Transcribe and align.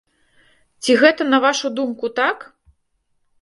Ці 0.85 0.95
гэта, 1.03 1.27
на 1.33 1.39
вашу 1.45 1.67
думку, 1.81 2.11
так? 2.21 2.37